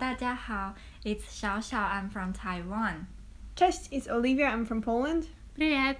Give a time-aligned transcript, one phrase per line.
[0.00, 0.74] 大家好
[1.04, 1.76] ，It's Xiaoxiao.
[1.76, 3.06] I'm from Taiwan.
[3.54, 4.48] Cześć, it's Olivia.
[4.48, 5.26] I'm from Poland.
[5.54, 5.98] Привет,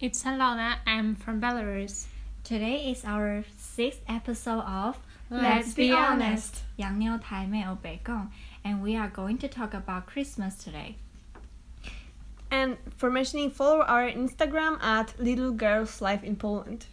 [0.00, 0.76] it's Aliona.
[0.86, 2.06] I'm from Belarus.
[2.42, 4.96] Today is our sixth episode of
[5.28, 6.62] Let's Be Honest.
[8.64, 10.96] and we are going to talk about Christmas today.
[12.50, 16.86] And for mentioning, follow our Instagram at Little Girls Life in Poland.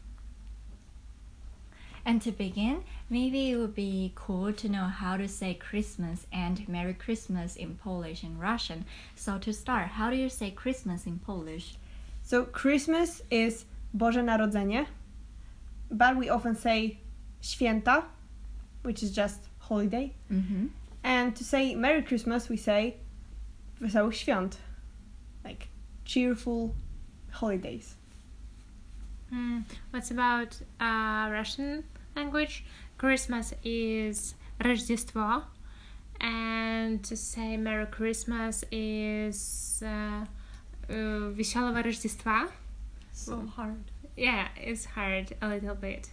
[2.03, 6.67] And to begin, maybe it would be cool to know how to say Christmas and
[6.69, 8.85] Merry Christmas in Polish and Russian.
[9.15, 11.75] So to start, how do you say Christmas in Polish?
[12.23, 13.65] So Christmas is
[13.95, 14.87] Boże Narodzenie,
[15.91, 16.99] but we often say
[17.41, 18.05] Święta,
[18.83, 20.13] which is just holiday.
[20.31, 20.67] Mm-hmm.
[21.03, 22.95] And to say Merry Christmas, we say
[23.81, 24.55] Wesołych Świąt,
[25.43, 25.67] like
[26.05, 26.73] cheerful
[27.31, 27.95] holidays.
[29.33, 31.83] Mm, what's about uh, Russian
[32.15, 32.63] language?
[33.00, 35.44] Christmas is Рождество,
[36.20, 40.24] and to say Merry Christmas is uh, uh,
[40.88, 42.48] Веселого Рождества.
[43.12, 43.82] So hard.
[44.16, 46.10] Yeah, it's hard a little bit,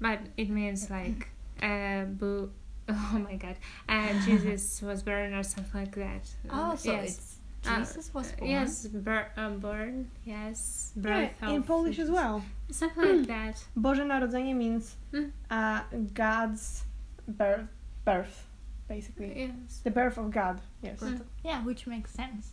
[0.00, 1.28] but it means like
[1.62, 2.50] uh, boo.
[2.90, 3.56] Oh my God!
[3.88, 6.22] Uh, Jesus was born or something like that.
[6.50, 7.04] Oh, so yes.
[7.18, 8.49] it's uh, Jesus was born.
[8.51, 10.09] Yes, bur- uh, born.
[10.25, 12.43] Yes, Yeah, in of Polish as well.
[12.71, 13.63] Something like that.
[13.77, 15.31] Boże Narodzenie means Mm.
[15.49, 15.81] uh,
[16.13, 16.83] God's
[17.27, 17.67] birth,
[18.05, 18.47] birth,
[18.87, 19.33] basically.
[19.35, 19.79] Yes.
[19.83, 20.99] The birth of God, yes.
[20.99, 21.21] Mm.
[21.43, 22.51] Yeah, which makes sense.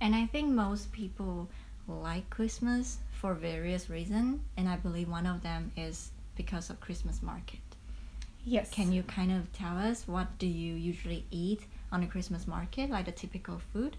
[0.00, 1.48] And I think most people
[1.88, 7.22] like Christmas for various reasons, and I believe one of them is because of Christmas
[7.22, 7.60] market.
[8.44, 8.70] Yes.
[8.70, 12.90] Can you kind of tell us what do you usually eat on a Christmas market,
[12.90, 13.96] like the typical food?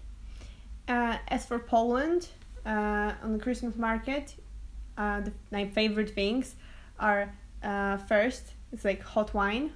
[0.88, 2.28] Uh, as for Poland,
[2.64, 4.34] uh, on the Christmas market,
[4.96, 6.54] uh, the, my favorite things
[6.98, 7.30] are
[7.62, 9.70] uh, first, it's like hot wine.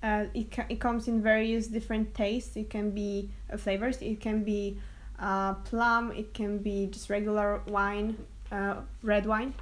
[0.00, 2.56] Uh, it, ca- it comes in various different tastes.
[2.56, 4.00] It can be uh, flavors.
[4.00, 4.78] It can be
[5.64, 6.12] plum.
[6.12, 8.16] It can be just regular wine,
[9.02, 9.54] red wine.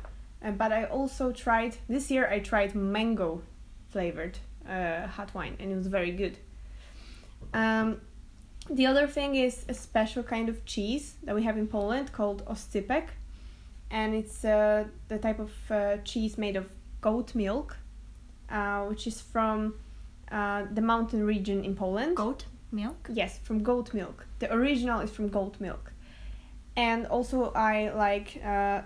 [0.43, 2.27] But I also tried this year.
[2.27, 3.43] I tried mango
[3.91, 6.39] flavored hot wine, and it was very good.
[7.53, 8.01] Um,
[8.71, 12.45] the other thing is a special kind of cheese that we have in Poland called
[12.47, 13.09] oscypek,
[13.91, 16.67] and it's uh, the type of uh, cheese made of
[17.01, 17.77] goat milk,
[18.49, 19.75] uh, which is from
[20.31, 22.17] uh, the mountain region in Poland.
[22.17, 23.09] Goat milk?
[23.13, 24.27] Yes, from goat milk.
[24.39, 25.93] The original is from goat milk,
[26.77, 28.83] and also I like uh,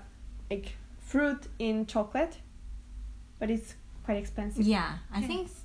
[0.51, 2.39] like fruit in chocolate,
[3.39, 3.75] but it's
[4.05, 4.67] quite expensive.
[4.67, 5.61] Yeah, I think it's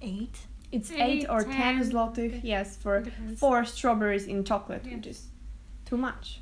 [0.00, 0.38] eight.
[0.74, 2.38] It's eight, Eight, or ten 10, zlotych.
[2.38, 2.40] okay.
[2.42, 3.38] Yes, for Depends.
[3.38, 5.28] four strawberries in chocolate, which is
[5.88, 6.40] too much.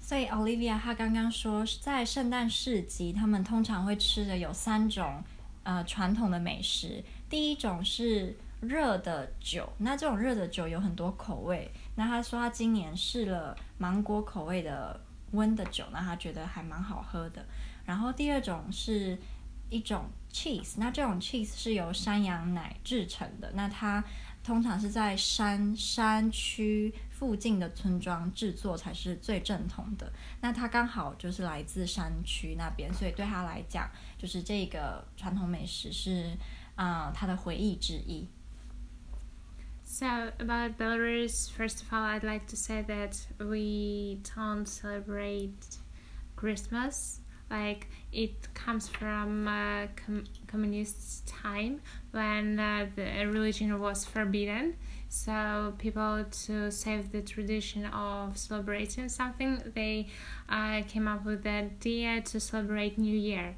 [0.00, 5.24] 所以 Olivia 她刚刚说，在圣诞市集，他们通常会吃的有三种
[5.62, 7.02] 呃传统的美食。
[7.30, 11.70] 第一种是热的酒，那这种热的酒有很多口味。
[11.94, 15.00] 那她说她今年试了芒果口味的
[15.30, 17.46] 温的酒，那她觉得还蛮好喝的。
[17.86, 19.16] 然后第二种是
[19.70, 24.03] 一种 cheese，那这种 cheese 是由山羊奶制成的，那它
[24.43, 30.09] 通常是在山山区附近的村庄制作才是最正统的。
[30.39, 36.37] 那他刚好就是来自山区那边，所以对他来讲，就是这个传统美食是
[36.75, 38.25] 啊、呃他的回忆之一。
[39.83, 45.77] So about Belarus, first of all, I'd like to say that we don't celebrate
[46.37, 47.19] Christmas.
[47.52, 54.74] Like it comes from uh, com- communist time when uh, the religion was forbidden.
[55.10, 60.08] So people to save the tradition of celebrating something, they
[60.48, 63.54] uh, came up with the idea to celebrate New Year.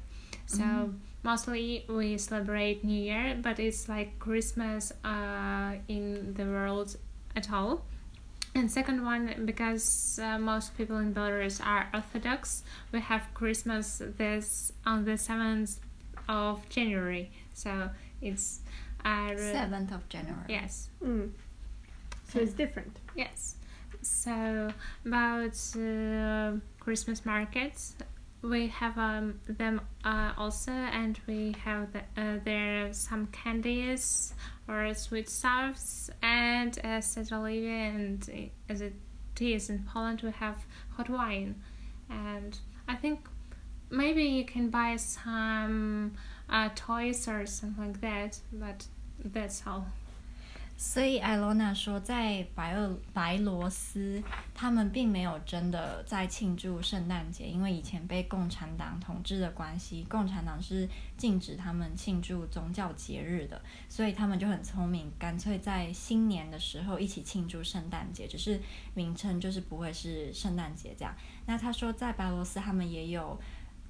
[0.47, 6.97] So mostly we celebrate New Year, but it's like Christmas uh, in the world
[7.35, 7.85] at all.
[8.55, 14.71] And second one, because uh, most people in Belarus are Orthodox, we have Christmas this
[14.85, 15.79] on the seventh
[16.29, 17.31] of January.
[17.53, 17.89] So
[18.21, 18.61] it's
[19.03, 20.45] uh, Seventh of January.
[20.47, 21.31] yes, Mm.
[22.29, 22.97] So it's different.
[23.15, 23.55] Yes.
[24.01, 24.69] So
[25.05, 27.95] about uh, Christmas markets,
[28.49, 34.33] we have um, them uh, also, and we have the, uh, there some candies
[34.67, 38.93] or sweet stuffs, and as said Olivia, and uh, as it
[39.39, 40.65] is in Poland, we have
[40.95, 41.55] hot wine,
[42.09, 42.57] and
[42.87, 43.27] I think
[43.89, 46.13] maybe you can buy some
[46.49, 48.85] uh, toys or something like that, but
[49.23, 49.87] that's all.
[50.77, 54.21] 所以艾罗娜说，在白俄白罗斯，
[54.53, 60.87] 他们并没有真的在庆祝圣诞节，因为以前被共产党统治的关系，共产党是
[61.17, 68.59] 禁止他们庆祝宗教节日的，所以他们就很聪明，干脆在新年的时候一起庆祝圣诞节，只是
[68.93, 71.15] 名称就是不会是圣诞节这样。
[71.45, 73.39] 那他说，在白罗斯他们也有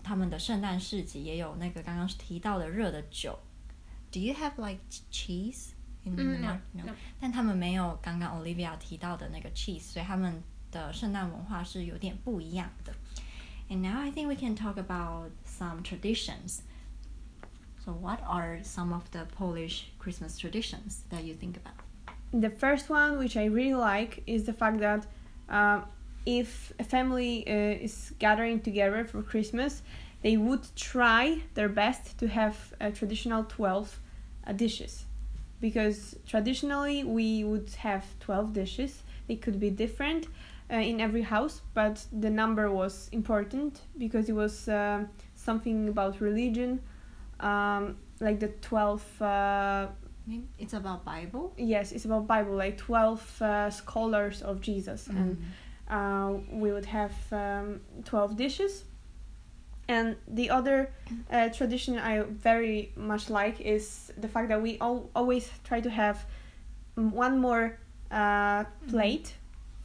[0.03, 3.39] 他们的圣诞市集，也有那个刚刚提到的热的酒。
[4.11, 4.79] Do you have like
[5.11, 5.69] cheese?
[6.04, 6.60] in the 嗯 no, North?
[6.72, 6.84] No.
[6.84, 6.92] no.
[7.20, 12.92] 但他们没有刚刚 Olivia 提到的那个 cheese，所以他们的圣诞文化是有点不一样的。
[13.68, 16.62] And now I think we can talk about some traditions.
[17.84, 21.74] So what are some of the Polish Christmas traditions that you think about?
[22.32, 25.06] The first one, which I really like, is the fact that
[25.48, 25.86] um,
[26.26, 29.82] if a family uh, is gathering together for Christmas,
[30.22, 33.98] they would try their best to have a traditional 12
[34.46, 35.06] uh, dishes.
[35.65, 38.91] Because traditionally we would have 12 dishes.
[39.27, 40.27] They could be different
[40.71, 46.21] uh, in every house, but the number was important because it was uh, something about
[46.21, 46.71] religion,
[47.39, 49.87] um, like the 12 uh,
[50.59, 51.53] It's about Bible.
[51.57, 55.37] yes it's about bible like 12 uh, scholars of jesus and
[55.95, 56.29] uh,
[56.61, 58.85] we would have um, 12 dishes
[59.87, 60.89] and the other
[61.31, 65.89] uh, tradition i very much like is the fact that we all, always try to
[65.89, 66.25] have
[66.95, 67.77] one more
[68.11, 69.33] uh, plate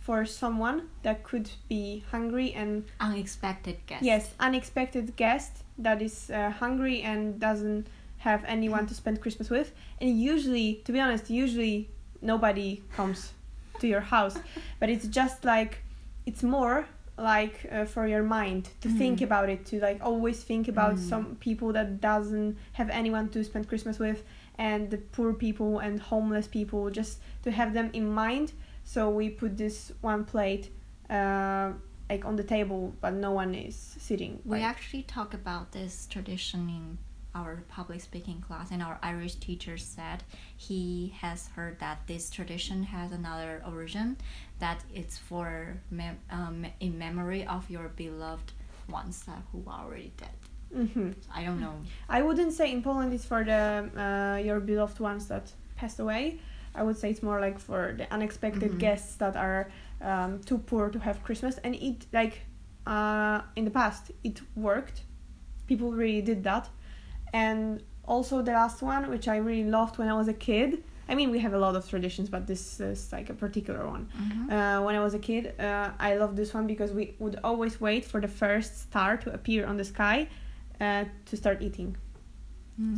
[0.00, 4.02] for someone that could be hungry and Unexpected guest.
[4.02, 7.86] yes unexpected guest that is uh, hungry and doesn't
[8.18, 9.72] have anyone to spend christmas with.
[10.00, 11.88] And usually to be honest usually
[12.20, 13.32] nobody comes
[13.80, 14.38] to your house.
[14.78, 15.78] But it's just like
[16.26, 16.86] it's more
[17.20, 19.24] like uh, for your mind to think Mm.
[19.24, 21.08] about it to like always think about Mm.
[21.12, 24.22] some people that doesn't have anyone to spend christmas with
[24.58, 28.52] and the poor people and homeless people just to have them in mind
[28.84, 30.70] so we put this one plate
[31.10, 31.72] uh,
[32.08, 36.06] like on the table but no one is sitting We like- actually talk about this
[36.06, 36.98] tradition in
[37.34, 40.22] our public speaking class, and our Irish teacher said
[40.56, 44.16] he has heard that this tradition has another origin,
[44.58, 48.52] that it's for mem- um, in memory of your beloved
[48.88, 50.30] ones that who are already dead.
[50.74, 51.14] Mhm.
[51.34, 51.74] I don't know.
[52.08, 56.38] I wouldn't say in Poland it's for the uh, your beloved ones that passed away.
[56.74, 58.78] I would say it's more like for the unexpected Mhm.
[58.78, 61.58] guests that are um, too poor to have Christmas.
[61.58, 62.46] And it like
[62.86, 65.02] uh, in the past it worked.
[65.66, 66.68] People really did that.
[67.32, 70.82] And also the last one, which I really loved when I was a kid.
[71.08, 74.08] I mean, we have a lot of traditions, but this is like a particular one.
[74.16, 74.50] Mhm.
[74.52, 77.80] Uh, when I was a kid, uh, I loved this one because we would always
[77.80, 80.28] wait for the first star to appear on the sky
[80.80, 81.96] uh, to start eating.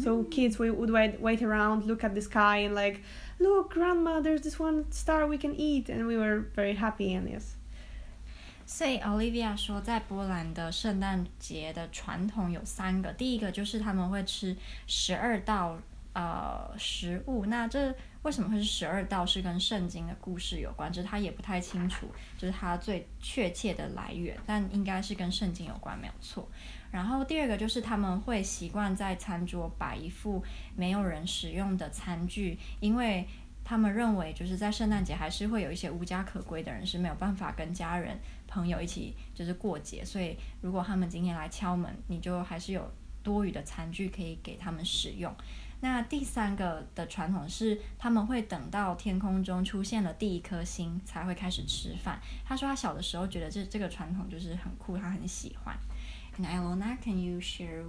[0.04, 0.30] So Mhm.
[0.30, 3.00] kids, we would wait, wait around, look at the sky, and like,
[3.40, 7.12] look, grandma, there's this one star we can eat, and we were very happy.
[7.14, 7.56] And yes,
[8.72, 15.78] 所以 Olivia 说，在波兰的圣诞节的传统有三个，第一个就是他们会吃十二道
[16.14, 19.26] 呃食物，那这为什么会是十二道？
[19.26, 22.06] 是跟圣经的故事有关，就是他也不太清楚，
[22.38, 26.48] 就是他最确切的来源，但应该是跟圣经有关，没有错。
[26.90, 30.42] 然后第二个就是他们会习惯在餐桌摆一副
[30.74, 33.28] 没有人使用的餐具，因为
[33.72, 42.86] 他们认为就是在圣诞节还是会有一些无家可归的人是没有办法跟家人朋友一起就是过节，所以如果他们今天来敲门，你就还是有
[43.22, 45.34] 多余的餐具可以给他们使用。
[45.80, 52.20] 那第三个的传统是，他们会等到天空中出现了第一颗星才会开始吃饭。
[52.44, 55.74] 他说他小的时候觉得这这个传统就是很酷，他很喜欢。
[56.36, 57.86] And Ilona, can you share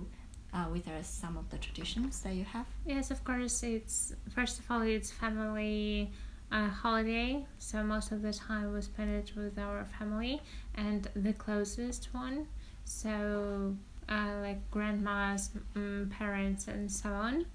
[0.54, 2.66] uh, with us some of the traditions that you have?
[2.86, 3.64] Yes, of course.
[3.64, 6.12] It's first of all, it's family
[6.52, 10.42] uh, holiday, so most of the time we spend it with our family
[10.76, 12.48] and the closest one.
[12.86, 13.76] So,
[14.10, 17.46] uh, like grandmas, um, parents, and so on.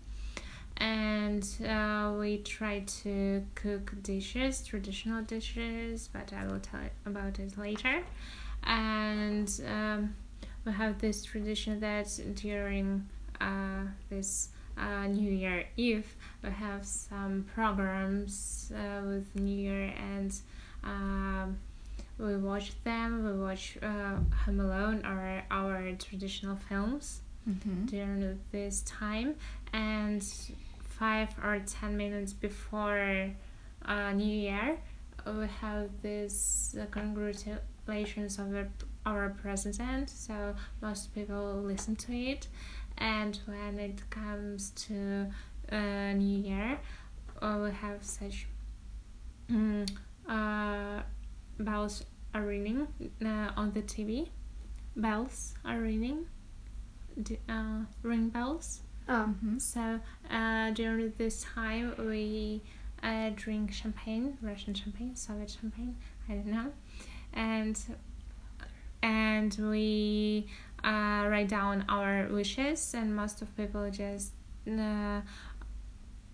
[0.79, 7.59] And uh, we try to cook dishes, traditional dishes, but I will tell about it
[7.59, 8.03] later.
[8.63, 10.15] And um,
[10.65, 13.07] we have this tradition that during
[13.41, 20.33] uh, this uh, New Year Eve, we have some programs uh, with New Year and
[20.85, 21.59] um,
[22.19, 23.25] we watch them.
[23.25, 27.87] We watch uh, Home Alone or our traditional films Mm-hmm.
[27.87, 29.35] during this time
[29.73, 30.23] and
[30.83, 33.31] five or ten minutes before
[33.87, 34.77] uh, New Year
[35.27, 38.53] we have this uh, congratulations of
[39.09, 42.47] our president so most people listen to it
[42.99, 45.27] and when it comes to
[45.73, 46.79] uh, New Year
[47.43, 48.47] uh, we have such
[49.51, 49.89] mm,
[50.29, 51.03] uh,
[51.59, 52.87] bells are ringing
[53.25, 54.29] uh, on the TV.
[54.97, 56.27] Bells are ringing.
[57.23, 58.81] D- uh, ring bells.
[59.09, 59.35] Oh.
[59.43, 59.61] Mhm.
[59.61, 60.01] So
[60.31, 62.63] uh, during this time, we
[63.03, 65.97] uh, drink champagne, Russian champagne, Soviet champagne,
[66.29, 66.73] I don't know,
[67.33, 67.79] and
[69.03, 70.47] and we
[70.85, 74.33] uh, write down our wishes, and most of people just
[74.71, 75.21] uh,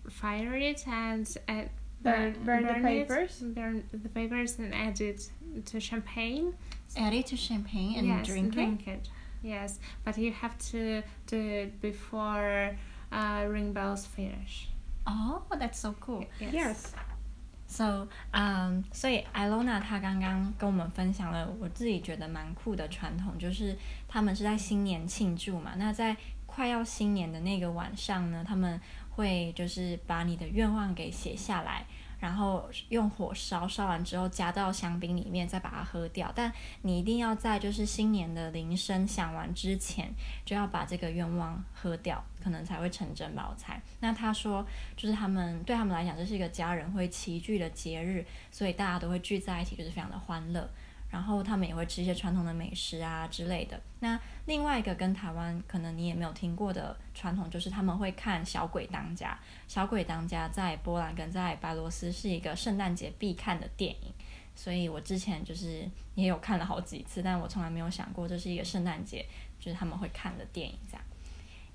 [0.09, 1.61] fire it and uh,
[2.01, 3.39] Burn, burn, the it, papers.
[3.39, 5.27] burn the papers, and add it
[5.65, 6.53] to champagne.
[6.95, 9.09] Add it to champagne and yes, drink, drink it.
[9.41, 12.75] Yes, but you have to do it before
[13.11, 14.69] uh, ring bells finish.
[15.07, 16.25] Oh, that's so cool.
[16.39, 16.53] Yes.
[16.53, 16.93] Yes.
[17.67, 25.73] So, um，所以 Ilona 她刚刚跟我们分享了我自己觉得蛮酷的传统，就是他们是在新年庆祝嘛。
[25.77, 28.79] 那在快要新年的那个晚上呢，他们
[29.09, 31.85] 会就是把你的愿望给写下来，
[32.25, 36.31] 然后用火烧，烧完之后加到香槟里面，再把它喝掉。
[36.33, 36.51] 但
[36.81, 40.11] 你一定要在就是新年的铃声响完之前，
[40.43, 43.79] 就要把这个愿望喝掉，可能才会成真吧，我猜。
[43.99, 44.65] 那他说，
[44.97, 50.67] 就是他们对他们来讲，这是一个家人会齐聚的节日，所以大家都会聚在一起，就是非常的欢乐。
[51.09, 53.79] 然后他们也会吃一些传统的美食啊之类的。
[53.99, 59.37] 那另外一个跟台湾可能你也没有听过的传统，就是他们会看《小鬼当家》。
[59.73, 64.13] 《小鬼当家》在波兰跟在白罗斯是一个圣诞节必看的电影，
[64.55, 69.25] 所以我之前就是也有看了好几次，但我从来没有想过这是一个圣诞节
[69.59, 71.03] 就是他们会看的电影这样。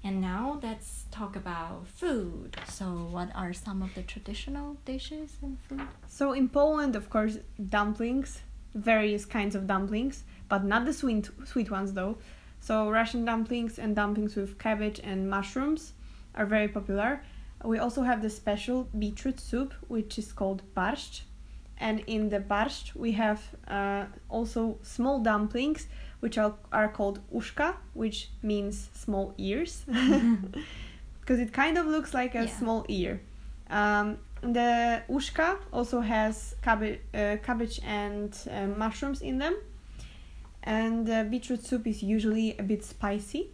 [0.02, 2.52] And now let's talk about food.
[2.66, 5.86] So, what are some of the traditional dishes and food?
[6.08, 8.36] So in Poland, of course, dumplings,
[8.74, 12.16] various kinds of dumplings, but not the sweet sweet ones though.
[12.60, 15.92] So Russian dumplings and dumplings with cabbage and mushrooms
[16.34, 17.22] are very popular.
[17.64, 21.22] We also have the special beetroot soup, which is called barszcz.
[21.78, 25.86] And in the barszcz, we have uh, also small dumplings,
[26.20, 29.84] which are, are called uszka, which means small ears,
[31.20, 32.58] because it kind of looks like a Yeah.
[32.58, 33.20] small ear.
[33.70, 39.56] Um, the uszka also has cabbage, uh, cabbage and uh, mushrooms in them,
[40.62, 43.50] and the beetroot soup is usually a bit spicy,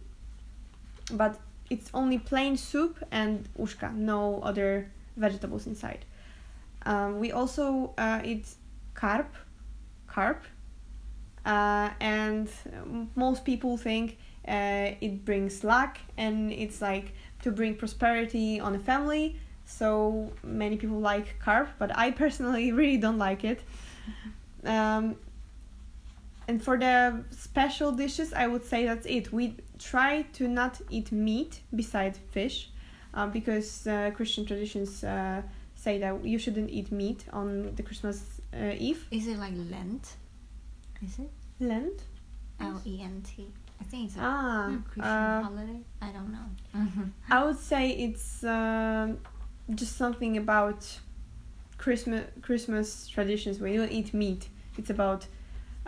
[1.11, 1.39] but
[1.69, 6.05] it's only plain soup and uszka, no other vegetables inside.
[6.85, 8.47] Um, we also uh, eat
[8.93, 9.35] carp,
[10.07, 10.43] carp,
[11.45, 12.49] uh, and
[13.15, 14.17] most people think
[14.47, 19.37] uh, it brings luck and it's like to bring prosperity on a family.
[19.67, 23.61] So many people like carp, but I personally really don't like it.
[24.63, 25.17] Um,
[26.47, 29.31] and for the special dishes, I would say that's it.
[29.33, 32.71] We try to not eat meat beside fish,
[33.13, 35.41] uh, because uh, Christian traditions uh,
[35.75, 39.05] say that you shouldn't eat meat on the Christmas uh, Eve.
[39.11, 40.15] Is it like Lent?
[41.03, 42.03] Is it Lent.
[42.61, 43.51] L E N T?
[43.79, 45.79] I think it's a Ah, Christian uh, holiday.
[46.01, 47.11] I don't know.
[47.29, 49.17] I would say it's um
[49.75, 50.99] just something about
[51.77, 53.59] Christmas Christmas traditions.
[53.59, 54.47] We don't eat meat.
[54.77, 55.25] It's about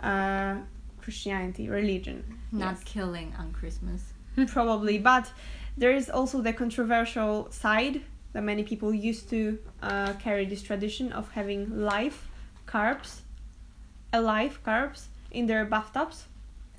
[0.02, 0.56] uh,
[1.00, 2.24] Christianity, religion.
[2.52, 2.84] Not Yes.
[2.84, 4.12] killing on Christmas.
[4.46, 5.32] probably but
[5.76, 8.00] there is also the controversial side
[8.32, 12.28] that many people used to uh, carry this tradition of having live
[12.66, 13.20] carbs
[14.12, 16.26] alive carbs in their bathtubs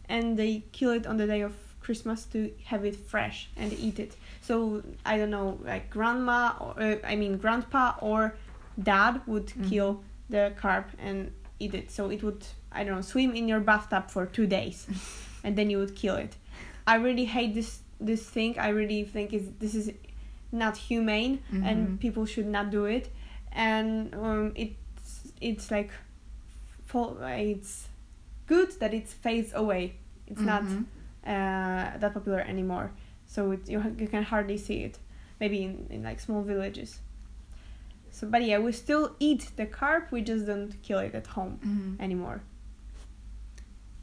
[0.07, 3.97] and they kill it on the day of christmas to have it fresh and eat
[3.99, 8.33] it so i don't know like grandma or uh, i mean grandpa or
[8.81, 9.69] dad would Mhm.
[9.69, 13.59] kill the carp and eat it so it would i don't know swim in your
[13.59, 14.87] bathtub for two days
[15.43, 16.35] and then you would kill it
[16.87, 18.57] I really hate this this thing.
[18.57, 19.91] I really think is this is
[20.51, 21.63] not humane Mhm.
[21.67, 23.05] and people should not do it.
[23.51, 25.91] And um, it's it's like
[26.85, 27.87] for it's
[28.47, 29.93] good that it fades away.
[30.27, 30.81] It's not Mhm.
[30.81, 30.83] uh,
[31.23, 32.91] that popular anymore.
[33.25, 34.99] So it, you you can hardly see it.
[35.39, 36.99] Maybe in, in like small villages.
[38.11, 40.11] So but yeah, we still eat the carp.
[40.11, 41.99] We just don't kill it at home Mhm.
[42.03, 42.41] anymore.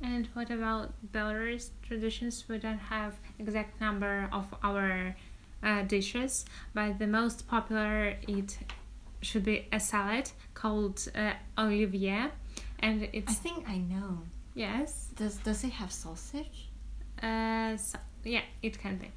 [0.01, 2.45] And what about Belarus traditions?
[2.49, 5.17] We don't have exact number of our
[5.63, 8.59] uh, dishes, but the most popular it
[9.21, 12.31] should be a salad called uh, olivier,
[12.79, 13.33] and it's.
[13.33, 14.23] I think I know.
[14.55, 16.68] yes, Does does it have sausage?
[17.23, 19.11] Uh, so, yeah, it can be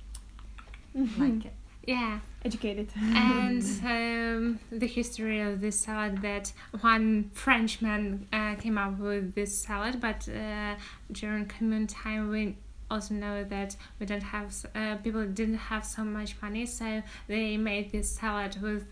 [1.17, 1.53] Like it.
[1.87, 2.19] yeah.
[2.43, 2.89] Educated.
[2.97, 9.55] and um, the history of this salad that one Frenchman uh, came up with this
[9.59, 10.75] salad, but uh,
[11.11, 12.57] during commune time we
[12.89, 17.57] also know that we don't have uh, people didn't have so much money, so they
[17.57, 18.85] made this salad with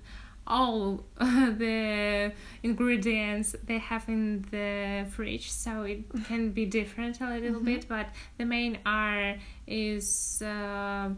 [0.49, 2.31] all the
[2.63, 7.87] ingredients they have in the fridge, so it can be different a little bit.
[7.87, 9.35] But the main are
[9.67, 11.09] is, uh,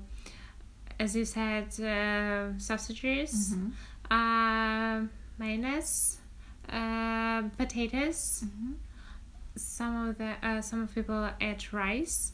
[0.99, 3.71] as you said, uh, sausages, Mhm.
[4.11, 5.07] uh,
[5.37, 6.17] mayonnaise,
[6.69, 8.43] uh, potatoes.
[8.45, 8.73] Mhm.
[9.55, 12.31] Some of the uh, some of people add rice,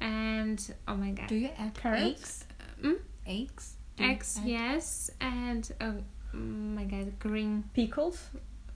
[0.00, 2.02] and oh my god, Do you add Carrots?
[2.04, 2.44] eggs?
[2.82, 2.98] Mm?
[3.26, 3.76] Eggs?
[3.98, 5.94] Eggs yes, and oh
[6.32, 7.64] my god, green.
[7.74, 8.18] Pickles,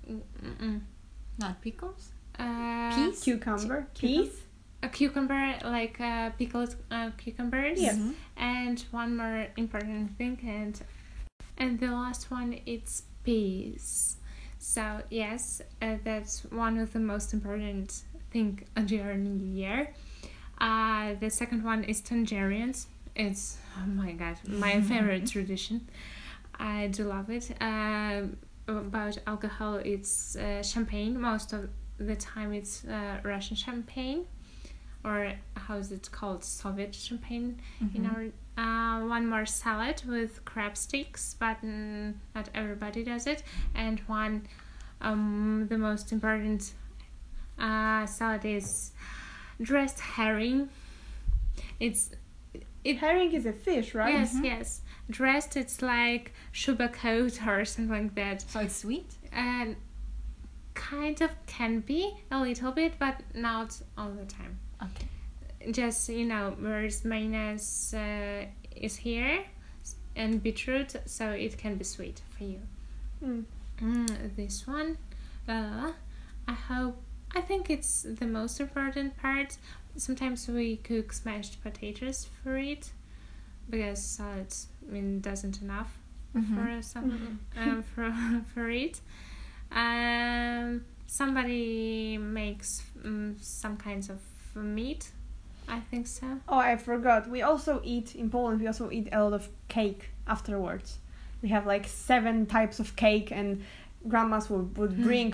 [0.08, 0.80] Mm-mm.
[1.38, 2.10] Not pickles?
[2.38, 3.22] Uh, Peas?
[3.22, 4.42] cucumber, Cucum- peas.
[4.82, 7.80] a cucumber, like uh, pickled uh, cucumbers.
[7.80, 7.96] Yes.
[7.96, 8.14] Mhm.
[8.36, 10.80] And one more important thing, and
[11.58, 14.16] and the last one it's peas.
[14.58, 19.92] So yes, uh, that's one of the most important thing during New Year.
[20.58, 22.86] Uh, the second one is tangerines.
[23.16, 25.86] It's oh my god, my favorite tradition.
[26.58, 27.50] I do love it.
[27.60, 31.20] Um about alcohol, it's uh, champagne.
[31.20, 31.68] Most of
[31.98, 34.24] the time, it's uh, Russian champagne,
[35.04, 37.60] or how is it called, Soviet champagne.
[37.94, 38.10] In Mhm.
[38.10, 38.24] our
[38.56, 41.62] uh, one more salad with crab sticks, but
[42.34, 43.42] not everybody does it,
[43.74, 44.42] and one
[45.02, 46.72] um the most important
[47.58, 48.92] uh, salad is
[49.60, 50.68] dressed herring.
[51.80, 52.10] It's
[52.84, 54.14] it Herring is a fish, right?
[54.14, 54.80] yes yes
[55.10, 55.56] dressed.
[55.56, 59.12] It's like shuba coat or something like that So it's sweet?
[59.32, 59.76] and
[60.74, 65.06] kind of can be a little bit but not all the time Okay.
[65.70, 68.44] just you know whereas mayonnaise uh,
[68.74, 69.44] is here
[70.16, 72.58] and beetroot so it can be sweet for you
[73.24, 73.44] Mm.
[73.80, 74.98] mm, this one
[75.48, 75.92] uh,
[76.48, 76.96] i hope
[77.36, 79.56] i think it's the most important part
[79.96, 82.90] sometimes we cook smashed potatoes for it
[83.70, 84.52] because salad
[84.88, 85.98] I mean doesn't enough
[86.34, 86.54] Mhm.
[86.54, 88.12] for some um, for
[88.54, 89.00] for it.
[89.70, 94.20] Um, somebody makes um, some kinds of
[94.54, 95.10] meat.
[95.68, 96.26] I think so.
[96.48, 97.28] Oh, I forgot.
[97.30, 98.60] We also eat in Poland.
[98.60, 100.98] We also eat a lot of cake afterwards.
[101.42, 103.62] We have like seven types of cake, and
[104.08, 105.32] grandmas would, would bring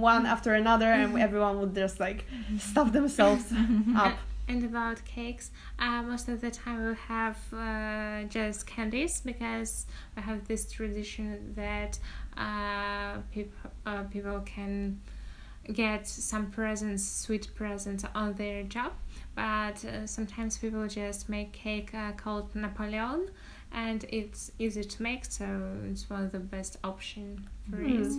[0.00, 2.24] one after another, and everyone would just like
[2.58, 3.52] stuff themselves
[3.96, 4.14] up.
[4.50, 9.86] And about cakes, uh, most of the time we have uh, just candies because
[10.16, 11.92] we have this tradition that
[12.36, 15.00] uh, people uh, people can
[15.72, 18.92] get some presents, sweet presents on their job.
[19.36, 23.30] But uh, sometimes people just make cake uh, called Napoleon,
[23.70, 25.46] and it's easy to make, so
[25.88, 28.02] it's one of the best option for Hmm.
[28.02, 28.12] it.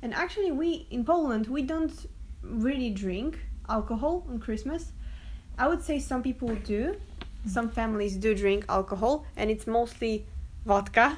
[0.00, 2.06] And actually, we in Poland we don't
[2.42, 4.92] really drink alcohol on Christmas.
[5.58, 6.96] I would say some people do.
[7.46, 10.24] Some families do drink alcohol, and it's mostly
[10.64, 11.16] vodka.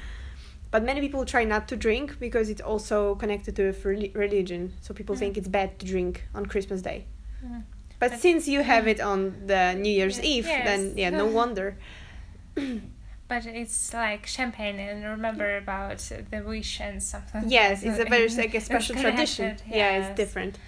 [0.70, 4.72] but many people try not to drink because it's also connected to reli- religion.
[4.82, 5.18] So people Mm.
[5.18, 7.06] think it's bad to drink on Christmas Day.
[7.44, 7.62] Mm.
[7.98, 10.64] But But- since you have it on the New Year's Ye- Eve, yes.
[10.66, 11.76] then yeah, no wonder.
[13.28, 15.98] But it's like champagne, and remember about
[16.30, 17.44] the wish and something.
[17.48, 19.56] Yes, it's a very like a special tradition.
[19.66, 20.58] Yeah, it's different.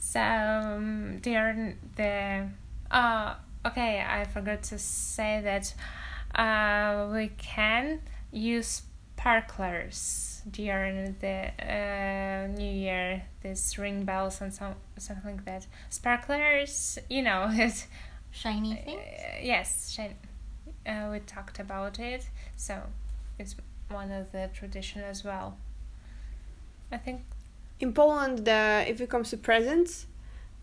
[0.00, 2.48] So um, during the
[2.90, 3.34] uh
[3.66, 5.74] okay, I forgot to say that
[6.34, 8.00] uh we can
[8.32, 8.82] use
[9.16, 13.22] sparklers during the uh, New Year.
[13.42, 15.66] This ring bells and some something like that.
[15.90, 17.86] Sparklers, you know, it,
[18.30, 18.98] Shiny thing?
[18.98, 20.14] uh, yes, shine.
[20.86, 22.80] Uh, we talked about it, so
[23.38, 23.54] it's
[23.90, 25.58] one of the tradition as well.
[26.90, 27.22] I think
[27.80, 30.06] in Poland, the if it comes to presents,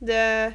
[0.02, 0.54] the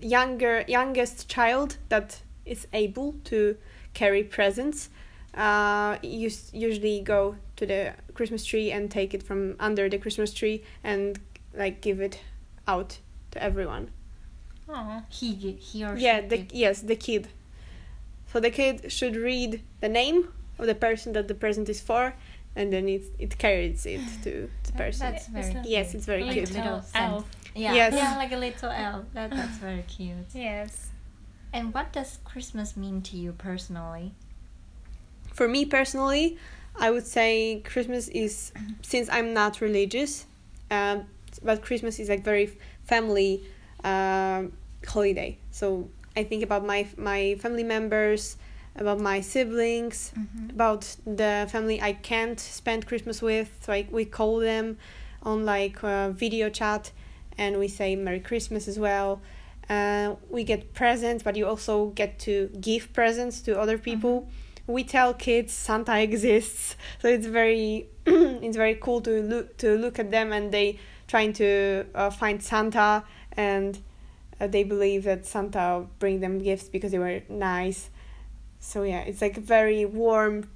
[0.00, 3.56] younger youngest child that is able to
[3.94, 4.88] carry presents,
[5.36, 10.32] uh, us- usually go to the Christmas tree and take it from under the Christmas
[10.32, 11.18] tree and
[11.54, 12.20] like give it
[12.66, 12.98] out
[13.32, 13.90] to everyone.
[14.68, 16.04] oh He, he or she.
[16.04, 17.28] Yeah, the give- yes, the kid.
[18.32, 22.14] So the kid should read the name of the person that the present is for,
[22.56, 25.12] and then it it carries it to the person.
[25.12, 26.52] That's It's very like- Yes, it's very little cute.
[26.54, 27.12] Little scent.
[27.12, 27.26] elf.
[27.54, 27.94] Yeah, Yes.
[27.94, 29.04] yeah, like a little elf.
[29.14, 30.26] That, that's very cute.
[30.34, 30.90] Yes.
[31.52, 34.12] And what does Christmas mean to you personally?
[35.32, 36.38] For me personally,
[36.78, 40.26] I would say Christmas is since I'm not religious,
[40.70, 41.06] um,
[41.42, 42.50] but Christmas is like very
[42.84, 43.42] family
[43.84, 44.52] um,
[44.86, 45.38] holiday.
[45.50, 48.36] So I think about my my family members,
[48.80, 50.50] about my siblings, Mm-hmm.
[50.50, 53.50] about the family I can't spend Christmas with.
[53.60, 54.78] So I, we call them
[55.22, 56.90] on like uh, video chat,
[57.38, 59.20] and we say Merry Christmas as well.
[59.68, 64.28] Uh, we get presents, but you also get to give presents to other people.
[64.66, 69.98] we tell kids Santa exists, so it's very it's very cool to look to look
[69.98, 73.02] at them and they trying to uh, find Santa
[73.36, 73.78] and
[74.40, 77.90] uh, they believe that Santa bring them gifts because they were nice.
[78.60, 80.48] So yeah, it's like very warm,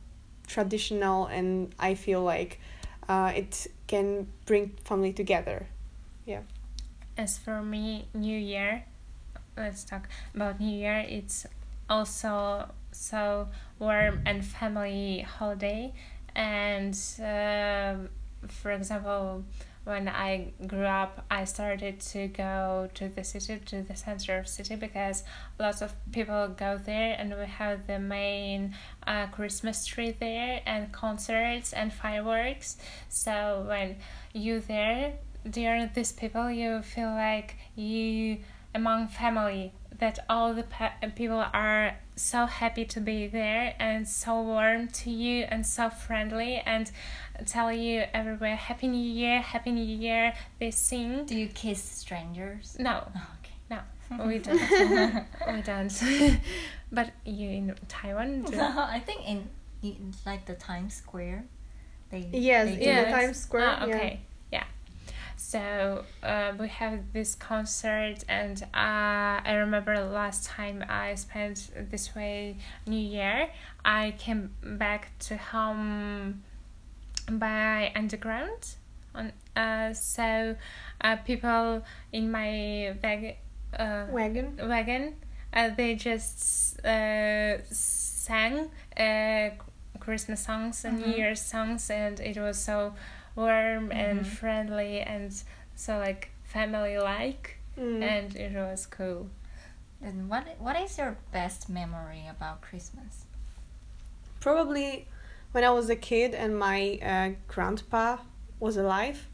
[0.47, 2.61] traditional, and I feel like
[3.09, 5.67] uh, it can bring family together.
[6.27, 6.41] Yeah.
[7.17, 8.85] As for me, New Year,
[9.57, 11.05] let's talk about New Year.
[11.09, 11.47] It's
[11.89, 15.93] also so warm and family holiday,
[16.35, 17.95] and uh,
[18.49, 19.45] for example,
[19.85, 24.49] when I grew up, I started to go to the city, to the center of
[24.49, 25.25] city, because
[25.61, 28.75] lots of people go there, and we have the main
[29.07, 32.79] uh, Christmas tree there, and concerts and fireworks.
[33.09, 33.97] So when
[34.33, 35.15] you there,
[35.49, 38.39] during these people, you feel like you
[38.75, 44.41] among family that all the pe- people are so happy to be there and so
[44.43, 46.91] warm to you and so friendly and
[47.47, 52.77] tell you everywhere happy new year happy new year they sing Do you kiss strangers?
[52.79, 53.55] no Oh, okay.
[53.71, 54.61] no we don't
[55.55, 56.03] we don't
[56.93, 59.49] but you in taiwan do I think in,
[59.83, 61.45] in like the Times Square,
[62.11, 63.13] they Yes, they in do the Yes.
[63.13, 63.67] Times Square.
[63.81, 64.21] Ah, okay.
[64.21, 64.34] Yeah.
[65.47, 72.15] So uh, we have this concert, and uh, I remember last time I spent this
[72.15, 73.51] way New Year.
[73.85, 76.43] I came back to home
[77.31, 78.75] by underground.
[79.15, 80.57] On uh, so
[81.03, 83.37] uh, people in my bag
[83.79, 84.57] uh, Wagon.
[84.63, 85.15] wagon.
[85.53, 89.51] Uh, they just uh, sang uh,
[90.01, 91.17] Christmas songs and New Mhm.
[91.19, 92.95] Year's songs, and it was so
[93.37, 94.27] warm and Mhm.
[94.27, 95.33] friendly and
[95.75, 98.03] so like family like, Mm.
[98.03, 99.29] and it was cool.
[100.03, 103.27] And what what is your best memory about Christmas?
[104.41, 105.07] probably
[105.53, 108.19] when I was a kid and my uh, grandpa
[108.61, 109.29] was alive,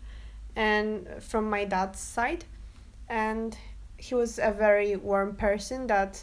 [0.54, 2.44] and from my dad's side,
[3.08, 3.56] and
[3.96, 6.22] he was a very warm person that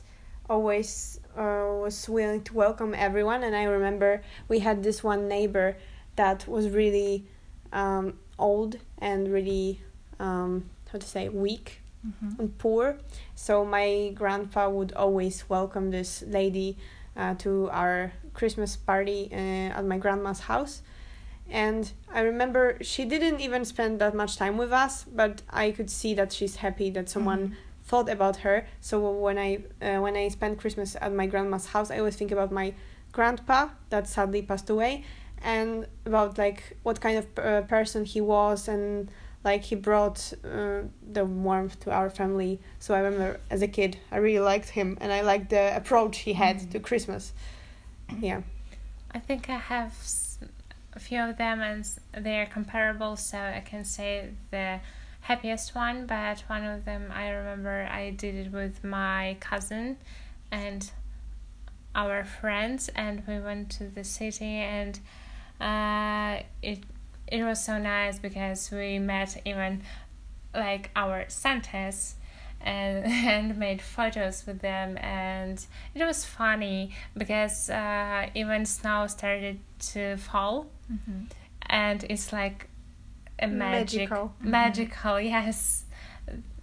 [0.49, 3.43] always uh, was willing to welcome everyone.
[3.43, 5.75] And I remember we had this one neighbor
[6.15, 7.25] that was really
[7.73, 9.82] um, old and really
[10.19, 12.39] um, how to say weak Mm-hmm.
[12.39, 12.97] and poor.
[13.36, 16.77] So my grandpa would always welcome this lady
[17.17, 19.36] uh, to our Christmas party uh,
[19.77, 20.84] at my grandma's house.
[21.49, 25.89] And I remember she didn't even spend that much time with us, but I could
[25.89, 27.56] see that she's happy that someone Mhm.
[27.84, 28.67] thought about her.
[28.82, 32.32] So when I uh, when I spent Christmas at my grandma's house, I always think
[32.32, 32.73] about my
[33.12, 35.03] grandpa that sadly passed away,
[35.41, 39.10] and about like what kind of uh, person he was and
[39.43, 43.97] like he brought uh, the warmth to our family so i remember as a kid
[44.12, 46.71] i really liked him and i liked the approach he had Mm.
[46.71, 47.34] to christmas
[48.19, 48.41] yeah
[49.12, 49.93] I think I have
[50.93, 54.80] a few of them, and they're comparable, so I can say the
[55.21, 56.06] happiest one.
[56.06, 59.97] But one of them, I remember I did it with my cousin
[60.52, 60.91] and
[61.95, 65.00] our friends, and we went to the city, and
[65.60, 66.80] uh, it
[67.28, 69.82] it was so nice because we met even
[70.56, 72.15] like our Santas
[72.62, 79.60] and and made photos with them and it was funny because uh, even snow started
[79.80, 81.24] to fall Mm-hmm.
[81.70, 82.70] and it's like
[83.39, 84.34] a magic Magical.
[84.41, 84.46] Mhm.
[84.50, 85.84] magical yes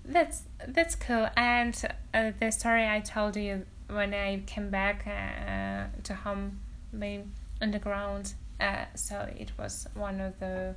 [0.05, 1.75] that's that's cool and
[2.15, 6.59] uh, the story i told you when i came back uh, to home
[6.99, 10.75] being underground uh, so it was one of the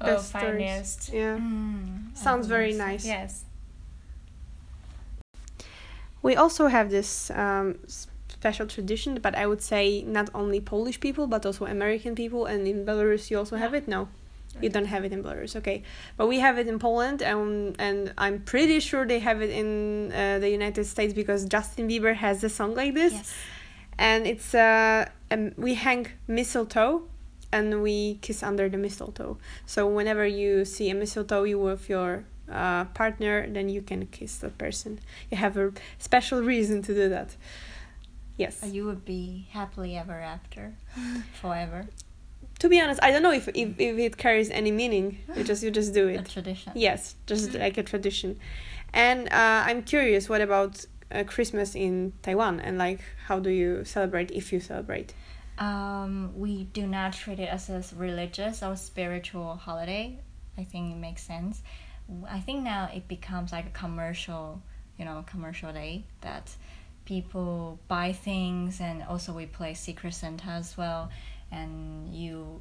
[0.00, 0.46] uh, Best stories.
[0.46, 1.12] funniest.
[1.12, 1.36] Yeah.
[1.38, 3.04] Mm, sounds very nice.
[3.04, 3.44] Yes.
[6.22, 7.78] We also have this um,
[8.28, 12.66] special tradition but i would say not only polish people but also american people and
[12.66, 13.86] in belarus you also have it?
[13.86, 14.08] No.
[14.62, 15.54] You don't have it in belarus.
[15.56, 15.84] Okay.
[16.16, 20.10] But we have it in poland um, and i'm pretty sure they have it in
[20.12, 23.12] uh, the united states because justin bieber has a song like this.
[23.12, 23.34] Yes.
[23.98, 27.02] and it's uh um, we hang mistletoe
[27.52, 32.24] and we kiss under the mistletoe so whenever you see a mistletoe you with your
[32.50, 34.98] uh, partner then you can kiss that person
[35.30, 37.36] you have a special reason to do that
[38.36, 40.74] yes You would be happily ever after,
[41.40, 41.86] forever.
[42.58, 45.62] to be honest i don't know if, if, if it carries any meaning you just
[45.62, 46.16] you just do it.
[46.18, 46.72] A it tradition.
[46.74, 48.38] yes just like a tradition
[48.92, 53.84] and uh, i'm curious what about uh, christmas in taiwan and like how do you
[53.84, 55.14] celebrate if you celebrate
[55.60, 60.18] Um, we do not treat it as a religious or spiritual holiday.
[60.56, 61.62] I think it makes sense.
[62.24, 64.62] I think now it becomes like a commercial,
[64.96, 66.56] you know, commercial day that
[67.04, 71.10] people buy things, and also we play Secret Santa as well.
[71.52, 72.60] And you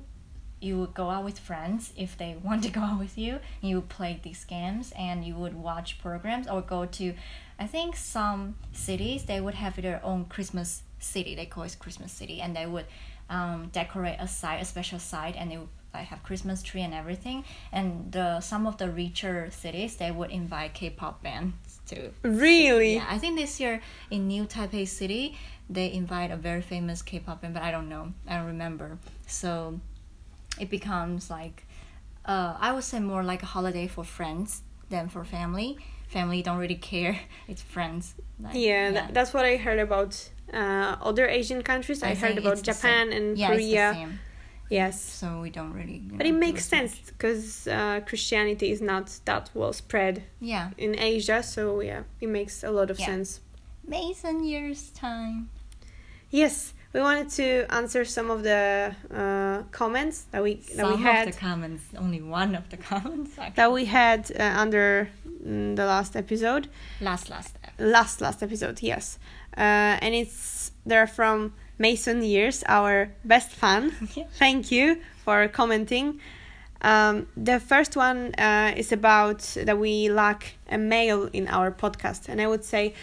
[0.62, 3.40] you would go out with friends if they want to go out with you.
[3.62, 7.14] You would play these games, and you would watch programs or go to.
[7.60, 11.36] I think some cities they would have their own Christmas city.
[11.36, 12.86] They call it Christmas city, and they would
[13.30, 16.94] um, decorate a site, a special site, and they would like have Christmas tree and
[16.94, 17.44] everything.
[17.72, 22.12] And the some of the richer cities they would invite K-pop bands to.
[22.24, 22.96] Really?
[22.96, 25.38] Yeah, I think this year in New Taipei City
[25.70, 28.98] they invite a very famous K-pop band, but I don't know, I don't remember.
[29.28, 29.80] So
[30.60, 31.66] it becomes like,
[32.26, 35.78] uh, I would say more like a holiday for friends than for family.
[36.08, 37.20] Family don't really care.
[37.48, 38.16] It's friends.
[38.42, 42.04] Like, Yeah, That, that's what I heard about uh, other Asian countries.
[42.04, 43.90] I, I heard about Japan and yeah, It's Korea.
[43.90, 44.20] the same.
[44.70, 45.02] Yes.
[45.02, 46.00] So we don't really.
[46.00, 50.70] But know, it makes sense because uh, Christianity is not that well spread Yeah.
[50.78, 53.06] in Asia, so yeah, it makes a lot of Yeah.
[53.08, 53.42] sense.
[53.88, 55.50] Mason years time.
[56.30, 61.04] Yes, we wanted to answer some of the uh, comments that we that Some we
[61.04, 63.38] had of the comments, only one of the comments.
[63.38, 63.56] Actually.
[63.56, 65.10] that we had uh, under
[65.46, 66.68] mm, the last episode,
[67.00, 67.56] last last.
[67.78, 68.82] last last episode.
[68.82, 69.20] Yes,
[69.56, 73.94] uh, and it's they're from Mason Years, our best fan.
[74.16, 74.26] Yeah.
[74.38, 76.20] Thank you for commenting.
[76.82, 82.30] Um, the first one uh, is about that we lack a male in our podcast,
[82.30, 82.96] and I would say,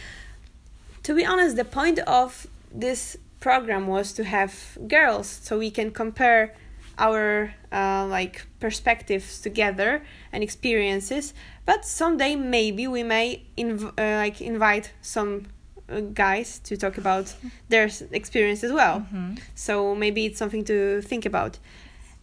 [1.04, 4.52] to be honest, the point of this program was to have
[4.88, 6.52] girls, so we can compare
[6.98, 11.32] our uh, like perspectives together and experiences.
[11.64, 15.46] But someday maybe we may inv- uh, like invite some
[15.88, 17.26] uh, guys to talk about
[17.68, 18.96] their experience as well.
[19.10, 21.60] hmm So maybe it's something to think about.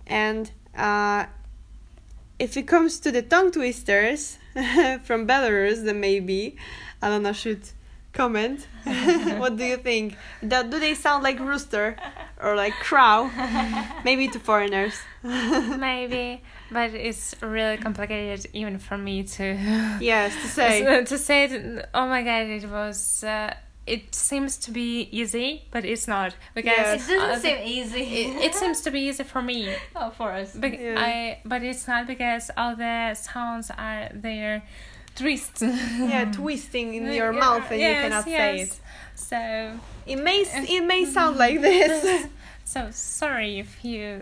[0.06, 1.28] And uh,
[2.38, 4.40] if it comes to the tongue twisters
[5.08, 6.58] from Belarus, then maybe
[7.02, 7.64] Aliona should
[8.14, 8.68] comment.
[9.38, 10.16] what do you think?
[10.42, 11.98] Do, do they sound like rooster
[12.42, 13.30] or like crow?
[14.06, 14.94] maybe to foreigners.
[15.24, 19.44] Maybe, but it's really complicated even for me to
[20.02, 21.04] yes, to say.
[21.06, 21.90] to say it.
[21.94, 23.24] Oh my god, it was.
[23.24, 23.54] Uh,
[23.86, 27.10] it seems to be easy, but it's not because Yes.
[27.10, 28.02] It doesn't uh, seem easy.
[28.02, 29.76] it, it seems to be easy for me.
[29.96, 30.56] oh, for us.
[30.56, 30.96] But Yeah.
[30.98, 34.64] I but it's not because all the sounds are there
[35.16, 35.62] twist.
[35.62, 38.80] Yeah, twisting in your mouth and you Yes, cannot say it.
[39.16, 42.28] So It may it may sound like this.
[42.66, 44.22] so sorry if you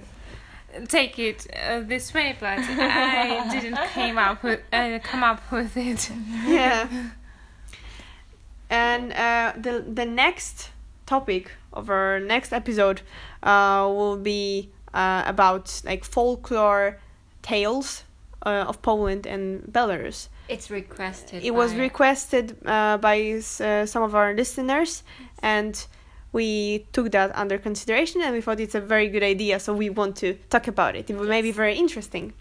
[0.87, 5.75] take it uh, this way, but I didn't came up with uh, come up with
[5.77, 6.09] it.
[6.45, 6.87] yeah.
[8.69, 10.71] And uh, the the next
[11.05, 13.01] topic of our next episode
[13.43, 16.99] uh, will be uh, about like folklore
[17.41, 18.03] tales
[18.45, 20.29] uh, of Poland and Belarus.
[20.47, 21.43] It's requested.
[21.43, 25.03] It was requested uh, by uh, some of our listeners,
[25.41, 25.85] and
[26.33, 29.59] we took that under consideration, and we thought it's a very good idea.
[29.59, 31.09] So we want to talk about it.
[31.09, 32.33] It may be very interesting.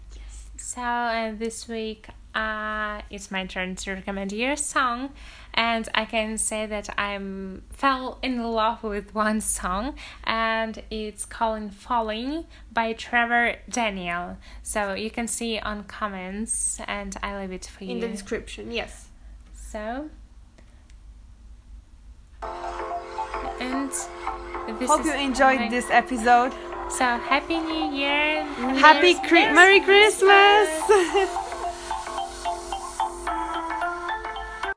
[0.57, 5.09] So uh, this week, uh, it's my turn to recommend your song,
[5.53, 11.73] and I can say that I'm fell in love with one song, and it's called
[11.73, 14.37] "Falling" by Trevor Daniel.
[14.63, 18.71] So you can see on comments, and I leave it for you In the description,
[18.71, 19.07] yes.
[19.53, 20.09] So.
[23.59, 23.91] And
[24.79, 26.53] this Hope you enjoyed my- this episode.
[26.89, 28.43] So happy New Year!
[28.75, 31.37] Happy Chri- Merry Christmas!